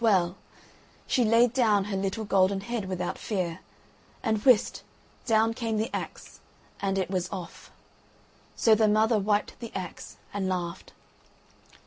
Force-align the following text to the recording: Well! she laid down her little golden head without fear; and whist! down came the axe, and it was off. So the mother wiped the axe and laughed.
Well! 0.00 0.38
she 1.06 1.22
laid 1.22 1.52
down 1.52 1.84
her 1.84 1.98
little 1.98 2.24
golden 2.24 2.62
head 2.62 2.86
without 2.86 3.18
fear; 3.18 3.60
and 4.22 4.42
whist! 4.42 4.82
down 5.26 5.52
came 5.52 5.76
the 5.76 5.94
axe, 5.94 6.40
and 6.80 6.96
it 6.96 7.10
was 7.10 7.28
off. 7.30 7.70
So 8.54 8.74
the 8.74 8.88
mother 8.88 9.18
wiped 9.18 9.60
the 9.60 9.74
axe 9.76 10.16
and 10.32 10.48
laughed. 10.48 10.94